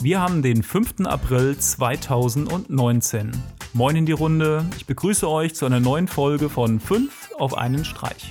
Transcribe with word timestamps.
Wir 0.00 0.20
haben 0.20 0.42
den 0.42 0.62
5. 0.62 1.06
April 1.06 1.58
2019. 1.58 3.32
Moin 3.72 3.96
in 3.96 4.06
die 4.06 4.12
Runde. 4.12 4.64
Ich 4.76 4.86
begrüße 4.86 5.28
euch 5.28 5.56
zu 5.56 5.66
einer 5.66 5.80
neuen 5.80 6.06
Folge 6.06 6.48
von 6.48 6.78
5 6.78 7.32
auf 7.36 7.58
einen 7.58 7.84
Streich. 7.84 8.30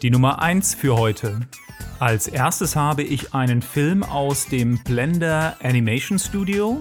Die 0.00 0.10
Nummer 0.10 0.40
1 0.40 0.76
für 0.76 0.96
heute. 0.96 1.40
Als 2.00 2.26
erstes 2.26 2.74
habe 2.74 3.02
ich 3.02 3.34
einen 3.34 3.60
Film 3.60 4.02
aus 4.02 4.46
dem 4.46 4.82
Blender 4.82 5.58
Animation 5.62 6.18
Studio. 6.18 6.78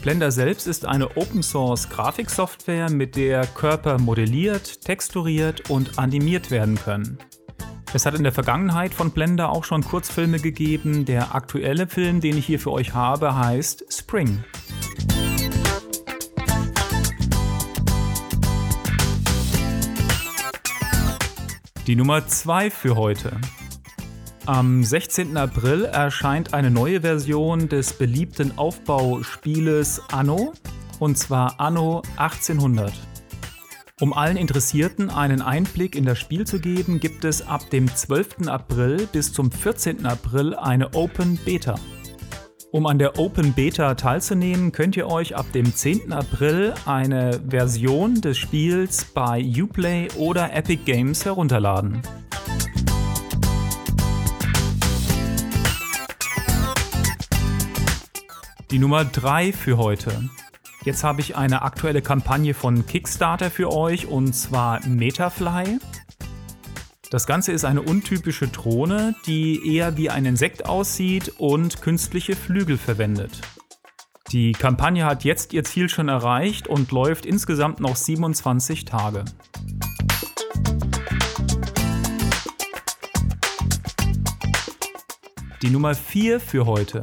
Blender 0.00 0.30
selbst 0.30 0.68
ist 0.68 0.86
eine 0.86 1.16
Open 1.16 1.42
Source 1.42 1.88
Grafiksoftware, 1.88 2.88
mit 2.88 3.16
der 3.16 3.48
Körper 3.48 3.98
modelliert, 3.98 4.80
texturiert 4.82 5.68
und 5.70 5.98
animiert 5.98 6.52
werden 6.52 6.76
können. 6.76 7.18
Es 7.94 8.04
hat 8.04 8.14
in 8.14 8.22
der 8.22 8.32
Vergangenheit 8.32 8.92
von 8.92 9.12
Blender 9.12 9.48
auch 9.48 9.64
schon 9.64 9.82
Kurzfilme 9.82 10.38
gegeben. 10.40 11.06
Der 11.06 11.34
aktuelle 11.34 11.86
Film, 11.86 12.20
den 12.20 12.36
ich 12.36 12.44
hier 12.44 12.60
für 12.60 12.70
euch 12.70 12.92
habe, 12.92 13.34
heißt 13.34 13.86
Spring. 13.90 14.44
Die 21.86 21.96
Nummer 21.96 22.26
2 22.26 22.70
für 22.70 22.96
heute. 22.96 23.40
Am 24.44 24.84
16. 24.84 25.38
April 25.38 25.86
erscheint 25.86 26.52
eine 26.52 26.70
neue 26.70 27.00
Version 27.00 27.70
des 27.70 27.94
beliebten 27.94 28.58
Aufbauspieles 28.58 30.02
Anno, 30.12 30.52
und 30.98 31.16
zwar 31.16 31.58
Anno 31.58 32.02
1800. 32.18 33.07
Um 34.00 34.12
allen 34.12 34.36
Interessierten 34.36 35.10
einen 35.10 35.42
Einblick 35.42 35.96
in 35.96 36.04
das 36.04 36.20
Spiel 36.20 36.46
zu 36.46 36.60
geben, 36.60 37.00
gibt 37.00 37.24
es 37.24 37.44
ab 37.44 37.68
dem 37.70 37.92
12. 37.92 38.46
April 38.46 39.08
bis 39.10 39.32
zum 39.32 39.50
14. 39.50 40.06
April 40.06 40.54
eine 40.54 40.94
Open 40.94 41.36
Beta. 41.44 41.74
Um 42.70 42.86
an 42.86 43.00
der 43.00 43.18
Open 43.18 43.54
Beta 43.54 43.96
teilzunehmen, 43.96 44.70
könnt 44.70 44.96
ihr 44.96 45.08
euch 45.08 45.34
ab 45.34 45.50
dem 45.50 45.74
10. 45.74 46.12
April 46.12 46.74
eine 46.86 47.40
Version 47.48 48.20
des 48.20 48.38
Spiels 48.38 49.04
bei 49.04 49.42
Uplay 49.42 50.06
oder 50.16 50.54
Epic 50.54 50.84
Games 50.84 51.24
herunterladen. 51.24 52.00
Die 58.70 58.78
Nummer 58.78 59.04
3 59.04 59.52
für 59.52 59.76
heute. 59.76 60.12
Jetzt 60.88 61.04
habe 61.04 61.20
ich 61.20 61.36
eine 61.36 61.60
aktuelle 61.60 62.00
Kampagne 62.00 62.54
von 62.54 62.86
Kickstarter 62.86 63.50
für 63.50 63.70
euch 63.70 64.06
und 64.06 64.32
zwar 64.32 64.80
Metafly. 64.86 65.80
Das 67.10 67.26
Ganze 67.26 67.52
ist 67.52 67.66
eine 67.66 67.82
untypische 67.82 68.48
Drohne, 68.48 69.14
die 69.26 69.76
eher 69.76 69.98
wie 69.98 70.08
ein 70.08 70.24
Insekt 70.24 70.64
aussieht 70.64 71.34
und 71.36 71.82
künstliche 71.82 72.34
Flügel 72.34 72.78
verwendet. 72.78 73.38
Die 74.32 74.52
Kampagne 74.52 75.04
hat 75.04 75.24
jetzt 75.24 75.52
ihr 75.52 75.62
Ziel 75.62 75.90
schon 75.90 76.08
erreicht 76.08 76.68
und 76.68 76.90
läuft 76.90 77.26
insgesamt 77.26 77.80
noch 77.80 77.94
27 77.94 78.86
Tage. 78.86 79.26
Die 85.60 85.68
Nummer 85.68 85.94
4 85.94 86.40
für 86.40 86.64
heute. 86.64 87.02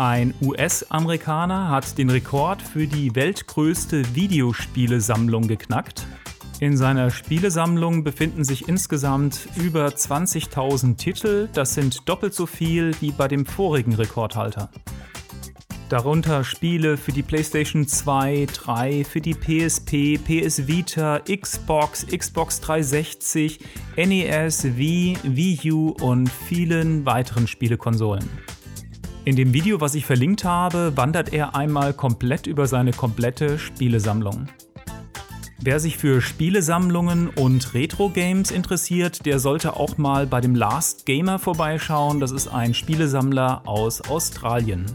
Ein 0.00 0.32
US-Amerikaner 0.40 1.68
hat 1.68 1.98
den 1.98 2.08
Rekord 2.08 2.62
für 2.62 2.86
die 2.86 3.14
weltgrößte 3.14 4.14
Videospielesammlung 4.14 5.46
geknackt. 5.46 6.06
In 6.58 6.78
seiner 6.78 7.10
Spielesammlung 7.10 8.02
befinden 8.02 8.42
sich 8.42 8.66
insgesamt 8.66 9.46
über 9.56 9.88
20.000 9.88 10.96
Titel, 10.96 11.50
das 11.52 11.74
sind 11.74 12.08
doppelt 12.08 12.32
so 12.32 12.46
viel 12.46 12.94
wie 13.02 13.12
bei 13.12 13.28
dem 13.28 13.44
vorigen 13.44 13.92
Rekordhalter. 13.92 14.70
Darunter 15.90 16.44
Spiele 16.44 16.96
für 16.96 17.12
die 17.12 17.22
PlayStation 17.22 17.86
2, 17.86 18.46
3, 18.54 19.04
für 19.04 19.20
die 19.20 19.34
PSP, 19.34 20.16
PS 20.16 20.66
Vita, 20.66 21.18
Xbox, 21.18 22.06
Xbox 22.06 22.62
360, 22.62 23.60
NES, 23.98 24.64
Wii, 24.78 25.18
Wii 25.24 25.72
U 25.72 25.88
und 26.00 26.30
vielen 26.30 27.04
weiteren 27.04 27.46
Spielekonsolen. 27.46 28.26
In 29.26 29.36
dem 29.36 29.52
Video, 29.52 29.82
was 29.82 29.94
ich 29.94 30.06
verlinkt 30.06 30.44
habe, 30.44 30.96
wandert 30.96 31.34
er 31.34 31.54
einmal 31.54 31.92
komplett 31.92 32.46
über 32.46 32.66
seine 32.66 32.92
komplette 32.92 33.58
Spielesammlung. 33.58 34.48
Wer 35.58 35.78
sich 35.78 35.98
für 35.98 36.22
Spielesammlungen 36.22 37.28
und 37.28 37.74
Retro-Games 37.74 38.50
interessiert, 38.50 39.26
der 39.26 39.38
sollte 39.38 39.76
auch 39.76 39.98
mal 39.98 40.26
bei 40.26 40.40
dem 40.40 40.54
Last 40.54 41.04
Gamer 41.04 41.38
vorbeischauen. 41.38 42.18
Das 42.18 42.30
ist 42.30 42.48
ein 42.48 42.72
Spielesammler 42.72 43.60
aus 43.66 44.00
Australien. 44.00 44.86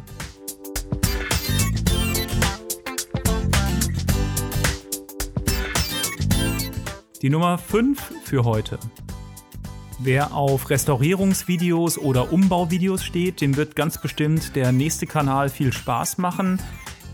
Die 7.21 7.29
Nummer 7.29 7.59
5 7.59 8.11
für 8.23 8.43
heute. 8.43 8.79
Wer 9.99 10.33
auf 10.33 10.69
Restaurierungsvideos 10.69 11.97
oder 11.97 12.33
Umbauvideos 12.33 13.03
steht, 13.03 13.39
dem 13.39 13.55
wird 13.55 13.75
ganz 13.75 13.99
bestimmt 13.99 14.55
der 14.55 14.71
nächste 14.71 15.07
Kanal 15.07 15.49
viel 15.49 15.71
Spaß 15.71 16.17
machen. 16.17 16.59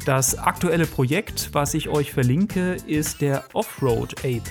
Das 0.05 0.35
aktuelle 0.35 0.87
Projekt, 0.87 1.49
was 1.53 1.75
ich 1.75 1.89
euch 1.89 2.11
verlinke, 2.11 2.77
ist 2.87 3.21
der 3.21 3.43
Offroad 3.53 4.19
Ape. 4.19 4.49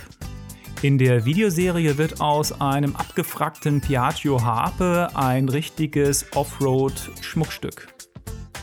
In 0.83 0.97
der 0.97 1.25
Videoserie 1.25 1.99
wird 1.99 2.21
aus 2.21 2.59
einem 2.61 2.95
abgefragten 2.95 3.81
Piaggio 3.81 4.43
Harpe 4.43 5.09
ein 5.15 5.49
richtiges 5.49 6.25
Offroad-Schmuckstück. 6.35 8.00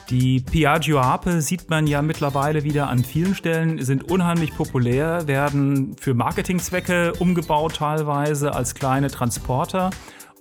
Die 0.09 0.39
Piaggio 0.39 1.03
Harpe 1.03 1.41
sieht 1.41 1.69
man 1.69 1.85
ja 1.85 2.01
mittlerweile 2.01 2.63
wieder 2.63 2.87
an 2.87 3.03
vielen 3.03 3.35
Stellen, 3.35 3.83
sind 3.83 4.09
unheimlich 4.09 4.55
populär, 4.55 5.27
werden 5.27 5.97
für 5.99 6.13
Marketingzwecke 6.13 7.11
umgebaut 7.19 7.75
teilweise 7.75 8.55
als 8.55 8.73
kleine 8.73 9.11
Transporter 9.11 9.89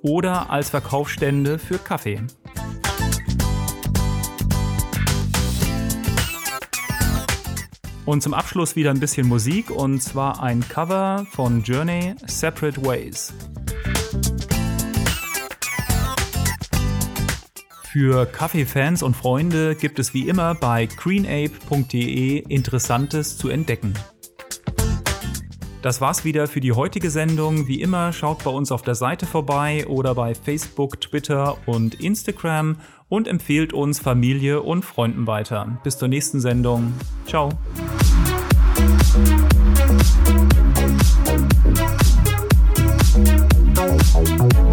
oder 0.03 0.51
als 0.51 0.71
Verkaufsstände 0.71 1.59
für 1.59 1.79
Kaffee. 1.79 2.21
Und 8.05 8.23
zum 8.23 8.35
Abschluss 8.35 8.77
wieder 8.77 8.93
ein 8.93 9.01
bisschen 9.01 9.27
Musik 9.27 9.73
und 9.73 10.01
zwar 10.01 10.41
ein 10.45 10.61
Cover 10.61 11.27
von 11.33 11.65
Journey 11.65 12.15
Separate 12.27 12.87
Ways. 12.87 13.35
Für 17.99 18.27
Kaffeefans 18.27 19.03
und 19.03 19.17
Freunde 19.17 19.75
gibt 19.75 19.99
es 19.99 20.13
wie 20.13 20.29
immer 20.29 20.55
bei 20.55 20.85
greenape.de 20.85 22.41
Interessantes 22.41 23.39
zu 23.39 23.49
entdecken. 23.49 23.95
Das 25.81 26.03
war's 26.03 26.23
wieder 26.23 26.47
für 26.47 26.61
die 26.61 26.73
heutige 26.73 27.09
Sendung. 27.09 27.69
Wie 27.69 27.81
immer 27.81 28.13
schaut 28.13 28.45
bei 28.45 28.51
uns 28.51 28.71
auf 28.71 28.83
der 28.83 28.97
Seite 28.97 29.25
vorbei 29.25 29.87
oder 29.87 30.15
bei 30.15 30.35
Facebook, 30.35 31.01
Twitter 31.01 31.57
und 31.65 31.95
Instagram 31.95 32.77
und 33.09 33.29
empfehlt 33.29 33.73
uns 33.73 33.99
Familie 33.99 34.61
und 34.61 34.85
Freunden 34.85 35.27
weiter. 35.27 35.79
Bis 35.83 35.97
zur 35.97 36.09
nächsten 36.09 36.39
Sendung. 36.39 36.93
Ciao. 37.27 37.49
Thank 44.13 44.66